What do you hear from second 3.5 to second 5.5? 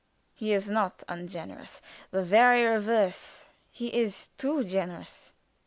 he is too generous."